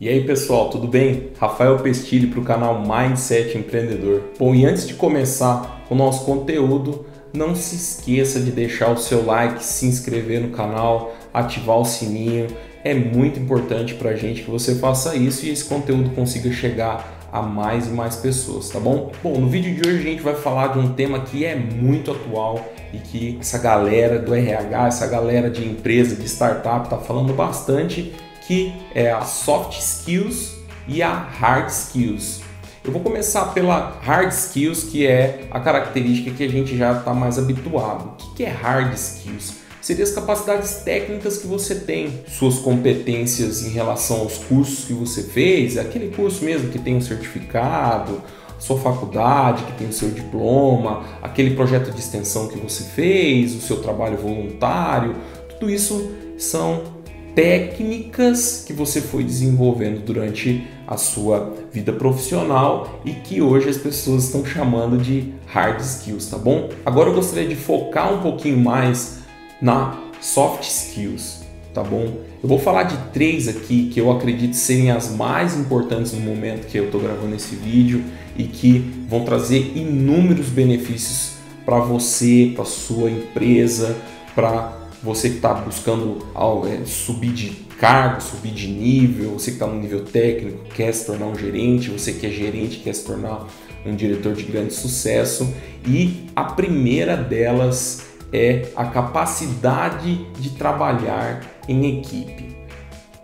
E 0.00 0.08
aí 0.08 0.24
pessoal, 0.24 0.70
tudo 0.70 0.88
bem? 0.88 1.30
Rafael 1.38 1.78
Pestilli 1.78 2.26
para 2.26 2.40
o 2.40 2.44
canal 2.44 2.82
Mindset 2.84 3.56
Empreendedor. 3.56 4.22
Bom, 4.36 4.52
e 4.52 4.66
antes 4.66 4.88
de 4.88 4.94
começar 4.94 5.86
o 5.88 5.94
nosso 5.94 6.24
conteúdo, 6.24 7.06
não 7.32 7.54
se 7.54 7.76
esqueça 7.76 8.40
de 8.40 8.50
deixar 8.50 8.90
o 8.90 8.96
seu 8.96 9.24
like, 9.24 9.62
se 9.62 9.86
inscrever 9.86 10.40
no 10.40 10.48
canal, 10.48 11.14
ativar 11.32 11.78
o 11.78 11.84
sininho. 11.84 12.48
É 12.82 12.92
muito 12.92 13.38
importante 13.38 13.94
para 13.94 14.10
a 14.10 14.16
gente 14.16 14.42
que 14.42 14.50
você 14.50 14.74
faça 14.74 15.14
isso 15.14 15.46
e 15.46 15.50
esse 15.50 15.64
conteúdo 15.64 16.10
consiga 16.10 16.50
chegar 16.50 17.28
a 17.30 17.40
mais 17.40 17.86
e 17.86 17.90
mais 17.90 18.16
pessoas, 18.16 18.70
tá 18.70 18.80
bom? 18.80 19.12
Bom, 19.22 19.38
no 19.38 19.48
vídeo 19.48 19.80
de 19.80 19.88
hoje 19.88 19.98
a 19.98 20.10
gente 20.10 20.22
vai 20.22 20.34
falar 20.34 20.72
de 20.72 20.80
um 20.80 20.92
tema 20.92 21.20
que 21.20 21.44
é 21.44 21.54
muito 21.54 22.10
atual 22.10 22.68
e 22.92 22.98
que 22.98 23.38
essa 23.40 23.58
galera 23.58 24.18
do 24.18 24.34
RH, 24.34 24.88
essa 24.88 25.06
galera 25.06 25.48
de 25.48 25.64
empresa, 25.64 26.16
de 26.16 26.26
startup 26.26 26.86
está 26.86 26.98
falando 26.98 27.32
bastante 27.32 28.12
que 28.46 28.72
é 28.94 29.10
a 29.10 29.22
soft 29.22 29.78
skills 29.78 30.54
e 30.86 31.02
a 31.02 31.12
hard 31.12 31.68
skills. 31.68 32.40
Eu 32.84 32.92
vou 32.92 33.00
começar 33.00 33.46
pela 33.54 33.98
hard 34.02 34.30
skills, 34.30 34.84
que 34.84 35.06
é 35.06 35.46
a 35.50 35.58
característica 35.58 36.30
que 36.30 36.44
a 36.44 36.48
gente 36.48 36.76
já 36.76 36.98
está 36.98 37.14
mais 37.14 37.38
habituado. 37.38 38.22
O 38.22 38.34
que 38.34 38.44
é 38.44 38.50
hard 38.50 38.92
skills? 38.92 39.54
Seriam 39.80 40.04
as 40.04 40.12
capacidades 40.12 40.76
técnicas 40.76 41.38
que 41.38 41.46
você 41.46 41.74
tem, 41.74 42.24
suas 42.26 42.58
competências 42.58 43.64
em 43.64 43.70
relação 43.70 44.20
aos 44.20 44.38
cursos 44.38 44.86
que 44.86 44.94
você 44.94 45.22
fez, 45.22 45.76
aquele 45.76 46.14
curso 46.14 46.44
mesmo 46.44 46.70
que 46.70 46.78
tem 46.78 46.96
um 46.96 47.00
certificado, 47.02 48.22
sua 48.58 48.78
faculdade 48.78 49.62
que 49.64 49.72
tem 49.72 49.88
o 49.88 49.92
seu 49.92 50.10
diploma, 50.10 51.04
aquele 51.22 51.54
projeto 51.54 51.90
de 51.90 52.00
extensão 52.00 52.48
que 52.48 52.58
você 52.58 52.82
fez, 52.84 53.54
o 53.54 53.60
seu 53.60 53.82
trabalho 53.82 54.16
voluntário, 54.16 55.16
tudo 55.50 55.70
isso 55.70 56.10
são 56.38 57.03
técnicas 57.34 58.62
que 58.66 58.72
você 58.72 59.00
foi 59.00 59.24
desenvolvendo 59.24 60.04
durante 60.04 60.66
a 60.86 60.96
sua 60.96 61.54
vida 61.72 61.92
profissional 61.92 63.00
e 63.04 63.12
que 63.12 63.42
hoje 63.42 63.68
as 63.68 63.76
pessoas 63.76 64.24
estão 64.24 64.44
chamando 64.44 64.96
de 64.96 65.32
hard 65.46 65.80
skills, 65.80 66.26
tá 66.26 66.38
bom? 66.38 66.68
Agora 66.84 67.10
eu 67.10 67.14
gostaria 67.14 67.48
de 67.48 67.56
focar 67.56 68.14
um 68.14 68.20
pouquinho 68.20 68.58
mais 68.58 69.18
na 69.60 69.98
soft 70.20 70.62
skills, 70.62 71.42
tá 71.72 71.82
bom? 71.82 72.04
Eu 72.42 72.48
vou 72.48 72.58
falar 72.58 72.84
de 72.84 72.96
três 73.12 73.48
aqui 73.48 73.90
que 73.92 74.00
eu 74.00 74.12
acredito 74.12 74.54
serem 74.54 74.90
as 74.90 75.10
mais 75.10 75.56
importantes 75.56 76.12
no 76.12 76.20
momento 76.20 76.66
que 76.66 76.78
eu 76.78 76.86
estou 76.86 77.00
gravando 77.00 77.34
esse 77.34 77.56
vídeo 77.56 78.04
e 78.36 78.44
que 78.44 79.06
vão 79.08 79.24
trazer 79.24 79.72
inúmeros 79.74 80.48
benefícios 80.48 81.32
para 81.64 81.78
você, 81.78 82.52
para 82.54 82.64
sua 82.64 83.10
empresa, 83.10 83.96
para 84.34 84.83
você 85.04 85.28
que 85.28 85.36
está 85.36 85.52
buscando 85.52 86.26
é, 86.66 86.86
subir 86.86 87.32
de 87.32 87.50
cargo, 87.78 88.22
subir 88.22 88.52
de 88.52 88.68
nível, 88.68 89.32
você 89.32 89.50
que 89.50 89.56
está 89.56 89.66
no 89.66 89.78
nível 89.78 90.02
técnico, 90.02 90.64
quer 90.74 90.92
se 90.94 91.04
tornar 91.04 91.26
um 91.26 91.36
gerente, 91.36 91.90
você 91.90 92.12
que 92.12 92.26
é 92.26 92.30
gerente, 92.30 92.78
quer 92.78 92.94
se 92.94 93.04
tornar 93.04 93.46
um 93.84 93.94
diretor 93.94 94.32
de 94.32 94.44
grande 94.44 94.72
sucesso. 94.72 95.54
E 95.86 96.26
a 96.34 96.44
primeira 96.44 97.16
delas 97.16 98.06
é 98.32 98.68
a 98.74 98.86
capacidade 98.86 100.24
de 100.40 100.50
trabalhar 100.50 101.44
em 101.68 101.98
equipe. 101.98 102.56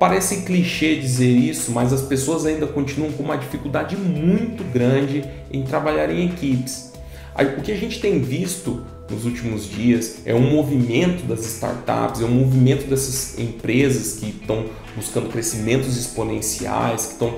Parece 0.00 0.42
clichê 0.42 0.96
dizer 0.96 1.30
isso, 1.30 1.70
mas 1.70 1.92
as 1.92 2.02
pessoas 2.02 2.44
ainda 2.44 2.66
continuam 2.66 3.12
com 3.12 3.22
uma 3.22 3.36
dificuldade 3.36 3.96
muito 3.96 4.64
grande 4.72 5.24
em 5.52 5.62
trabalhar 5.62 6.10
em 6.10 6.26
equipes. 6.26 6.92
O 7.56 7.62
que 7.62 7.70
a 7.70 7.76
gente 7.76 8.00
tem 8.00 8.20
visto 8.20 8.84
nos 9.10 9.24
últimos 9.24 9.68
dias, 9.68 10.22
é 10.24 10.34
um 10.34 10.50
movimento 10.50 11.26
das 11.26 11.44
startups, 11.44 12.20
é 12.20 12.24
um 12.24 12.30
movimento 12.30 12.88
dessas 12.88 13.38
empresas 13.38 14.18
que 14.18 14.28
estão 14.28 14.66
buscando 14.94 15.28
crescimentos 15.28 15.96
exponenciais, 15.96 17.06
que 17.06 17.12
estão, 17.12 17.34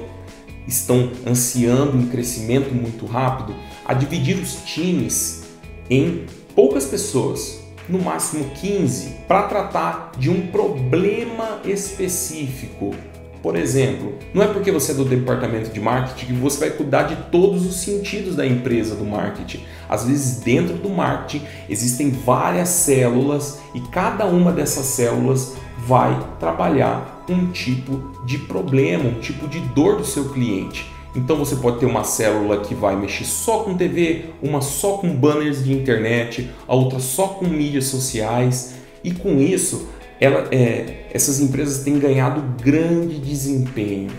estão 0.66 1.12
ansiando 1.26 1.96
um 1.96 2.06
crescimento 2.08 2.74
muito 2.74 3.06
rápido, 3.06 3.54
a 3.84 3.94
dividir 3.94 4.38
os 4.38 4.56
times 4.64 5.44
em 5.88 6.26
poucas 6.54 6.86
pessoas, 6.86 7.60
no 7.88 8.00
máximo 8.00 8.50
15, 8.60 9.16
para 9.26 9.44
tratar 9.44 10.12
de 10.18 10.30
um 10.30 10.48
problema 10.48 11.60
específico 11.64 12.94
por 13.42 13.56
exemplo, 13.56 14.14
não 14.34 14.42
é 14.42 14.46
porque 14.46 14.70
você 14.70 14.92
é 14.92 14.94
do 14.94 15.04
departamento 15.04 15.70
de 15.70 15.80
marketing 15.80 16.26
que 16.26 16.32
você 16.32 16.60
vai 16.60 16.70
cuidar 16.70 17.04
de 17.04 17.16
todos 17.30 17.66
os 17.66 17.76
sentidos 17.76 18.36
da 18.36 18.46
empresa 18.46 18.94
do 18.94 19.04
marketing. 19.04 19.64
Às 19.88 20.06
vezes, 20.06 20.40
dentro 20.40 20.76
do 20.76 20.90
marketing 20.90 21.44
existem 21.68 22.10
várias 22.10 22.68
células 22.68 23.58
e 23.74 23.80
cada 23.80 24.26
uma 24.26 24.52
dessas 24.52 24.84
células 24.86 25.54
vai 25.86 26.18
trabalhar 26.38 27.24
um 27.28 27.50
tipo 27.50 28.24
de 28.26 28.38
problema, 28.38 29.04
um 29.04 29.20
tipo 29.20 29.48
de 29.48 29.60
dor 29.60 29.96
do 29.96 30.04
seu 30.04 30.28
cliente. 30.28 30.90
Então 31.16 31.36
você 31.36 31.56
pode 31.56 31.78
ter 31.78 31.86
uma 31.86 32.04
célula 32.04 32.58
que 32.60 32.74
vai 32.74 32.94
mexer 32.94 33.24
só 33.24 33.60
com 33.60 33.76
TV, 33.76 34.26
uma 34.42 34.60
só 34.60 34.98
com 34.98 35.12
banners 35.14 35.64
de 35.64 35.72
internet, 35.72 36.50
a 36.68 36.74
outra 36.74 37.00
só 37.00 37.28
com 37.28 37.46
mídias 37.46 37.86
sociais, 37.86 38.74
e 39.02 39.10
com 39.12 39.40
isso 39.40 39.88
ela, 40.20 40.48
é, 40.52 41.06
essas 41.12 41.40
empresas 41.40 41.82
têm 41.82 41.98
ganhado 41.98 42.42
grande 42.62 43.18
desempenho, 43.18 44.10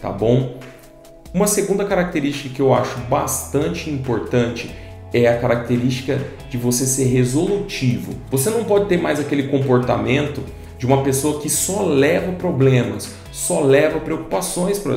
tá 0.00 0.10
bom? 0.10 0.58
Uma 1.34 1.46
segunda 1.46 1.84
característica 1.84 2.54
que 2.54 2.62
eu 2.62 2.72
acho 2.72 2.96
bastante 3.10 3.90
importante 3.90 4.70
é 5.12 5.28
a 5.28 5.38
característica 5.38 6.20
de 6.48 6.56
você 6.56 6.86
ser 6.86 7.04
resolutivo. 7.04 8.14
Você 8.30 8.50
não 8.50 8.64
pode 8.64 8.86
ter 8.86 8.96
mais 8.96 9.20
aquele 9.20 9.44
comportamento 9.48 10.42
de 10.78 10.86
uma 10.86 11.02
pessoa 11.02 11.40
que 11.40 11.48
só 11.48 11.82
leva 11.84 12.32
problemas, 12.32 13.10
só 13.30 13.60
leva 13.60 14.00
preocupações 14.00 14.78
para 14.78 14.94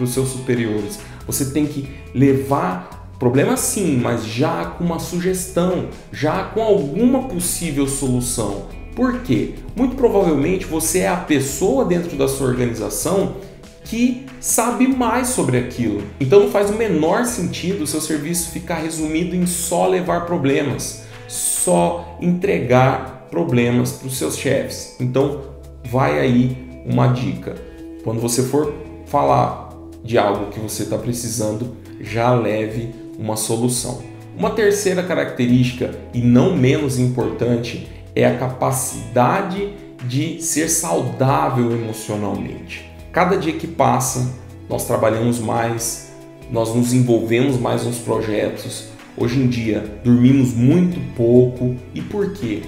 os 0.00 0.10
seus 0.10 0.28
superiores. 0.28 0.98
Você 1.26 1.46
tem 1.46 1.66
que 1.66 1.88
levar 2.14 3.12
problemas 3.18 3.60
sim, 3.60 3.96
mas 3.96 4.24
já 4.24 4.66
com 4.66 4.84
uma 4.84 4.98
sugestão, 4.98 5.88
já 6.12 6.44
com 6.44 6.62
alguma 6.62 7.24
possível 7.28 7.86
solução. 7.86 8.66
Por 8.96 9.20
quê? 9.20 9.50
Muito 9.76 9.94
provavelmente 9.94 10.64
você 10.64 11.00
é 11.00 11.08
a 11.08 11.18
pessoa 11.18 11.84
dentro 11.84 12.16
da 12.16 12.26
sua 12.26 12.48
organização 12.48 13.36
que 13.84 14.24
sabe 14.40 14.88
mais 14.88 15.28
sobre 15.28 15.58
aquilo. 15.58 16.02
Então 16.18 16.40
não 16.40 16.50
faz 16.50 16.70
o 16.70 16.72
menor 16.72 17.26
sentido 17.26 17.84
o 17.84 17.86
seu 17.86 18.00
serviço 18.00 18.50
ficar 18.50 18.76
resumido 18.76 19.36
em 19.36 19.46
só 19.46 19.86
levar 19.86 20.24
problemas, 20.24 21.02
só 21.28 22.16
entregar 22.22 23.28
problemas 23.30 23.92
para 23.92 24.08
os 24.08 24.16
seus 24.16 24.38
chefes. 24.38 24.96
Então 24.98 25.42
vai 25.84 26.18
aí 26.18 26.56
uma 26.86 27.08
dica. 27.08 27.54
Quando 28.02 28.18
você 28.18 28.44
for 28.44 28.72
falar 29.04 29.72
de 30.02 30.16
algo 30.16 30.50
que 30.50 30.58
você 30.58 30.84
está 30.84 30.96
precisando, 30.96 31.76
já 32.00 32.32
leve 32.34 32.94
uma 33.18 33.36
solução. 33.36 34.02
Uma 34.38 34.50
terceira 34.50 35.02
característica, 35.02 35.94
e 36.14 36.20
não 36.20 36.56
menos 36.56 36.98
importante, 36.98 37.88
é 38.16 38.24
a 38.24 38.38
capacidade 38.38 39.74
de 40.08 40.42
ser 40.42 40.70
saudável 40.70 41.70
emocionalmente. 41.70 42.90
Cada 43.12 43.36
dia 43.36 43.52
que 43.52 43.66
passa, 43.66 44.34
nós 44.68 44.86
trabalhamos 44.86 45.38
mais, 45.38 46.12
nós 46.50 46.74
nos 46.74 46.94
envolvemos 46.94 47.60
mais 47.60 47.84
nos 47.84 47.98
projetos. 47.98 48.88
Hoje 49.18 49.38
em 49.38 49.46
dia, 49.46 50.00
dormimos 50.02 50.54
muito 50.54 50.98
pouco. 51.14 51.76
E 51.94 52.00
por 52.00 52.32
quê? 52.32 52.62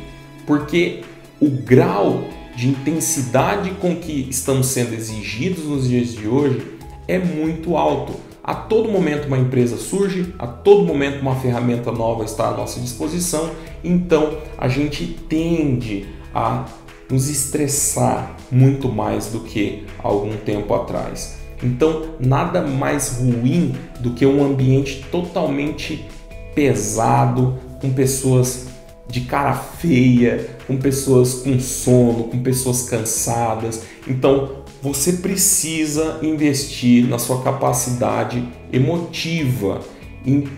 Porque 0.46 1.02
o 1.40 1.48
grau 1.48 2.24
de 2.54 2.68
intensidade 2.68 3.70
com 3.80 3.96
que 3.96 4.28
estamos 4.28 4.66
sendo 4.66 4.92
exigidos 4.92 5.64
nos 5.64 5.88
dias 5.88 6.08
de 6.08 6.28
hoje 6.28 6.78
é 7.06 7.18
muito 7.18 7.76
alto. 7.76 8.27
A 8.48 8.54
todo 8.54 8.90
momento 8.90 9.26
uma 9.26 9.36
empresa 9.36 9.76
surge, 9.76 10.34
a 10.38 10.46
todo 10.46 10.82
momento 10.82 11.20
uma 11.20 11.34
ferramenta 11.34 11.92
nova 11.92 12.24
está 12.24 12.48
à 12.48 12.56
nossa 12.56 12.80
disposição, 12.80 13.50
então 13.84 14.38
a 14.56 14.66
gente 14.68 15.04
tende 15.28 16.06
a 16.34 16.64
nos 17.10 17.28
estressar 17.28 18.34
muito 18.50 18.88
mais 18.88 19.26
do 19.26 19.40
que 19.40 19.84
algum 20.02 20.34
tempo 20.34 20.72
atrás. 20.72 21.36
Então, 21.62 22.14
nada 22.18 22.62
mais 22.62 23.18
ruim 23.18 23.74
do 24.00 24.12
que 24.12 24.24
um 24.24 24.42
ambiente 24.42 25.04
totalmente 25.12 26.06
pesado, 26.54 27.58
com 27.82 27.92
pessoas 27.92 28.68
de 29.06 29.20
cara 29.22 29.52
feia, 29.52 30.56
com 30.66 30.78
pessoas 30.78 31.34
com 31.34 31.60
sono, 31.60 32.24
com 32.24 32.42
pessoas 32.42 32.88
cansadas. 32.88 33.82
Então, 34.06 34.62
você 34.82 35.14
precisa 35.14 36.18
investir 36.22 37.06
na 37.06 37.18
sua 37.18 37.42
capacidade 37.42 38.46
emotiva. 38.72 39.80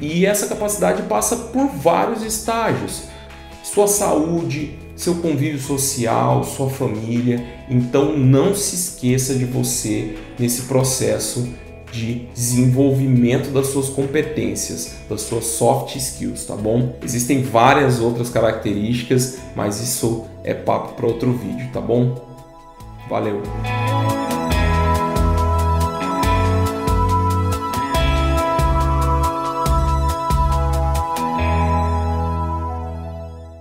E 0.00 0.26
essa 0.26 0.46
capacidade 0.46 1.02
passa 1.04 1.36
por 1.36 1.68
vários 1.68 2.22
estágios: 2.22 3.04
sua 3.62 3.86
saúde, 3.86 4.78
seu 4.96 5.16
convívio 5.16 5.60
social, 5.60 6.44
sua 6.44 6.68
família. 6.68 7.44
Então 7.68 8.16
não 8.16 8.54
se 8.54 8.74
esqueça 8.74 9.34
de 9.34 9.44
você 9.44 10.16
nesse 10.38 10.62
processo 10.62 11.48
de 11.92 12.26
desenvolvimento 12.34 13.50
das 13.50 13.68
suas 13.68 13.88
competências, 13.88 14.94
das 15.08 15.22
suas 15.22 15.44
soft 15.44 15.96
skills, 15.96 16.44
tá 16.44 16.54
bom? 16.54 16.94
Existem 17.02 17.42
várias 17.42 18.00
outras 18.00 18.30
características, 18.30 19.38
mas 19.56 19.80
isso 19.80 20.24
é 20.44 20.54
papo 20.54 20.94
para 20.94 21.06
outro 21.06 21.32
vídeo, 21.32 21.68
tá 21.72 21.80
bom? 21.80 22.14
Valeu! 23.08 23.42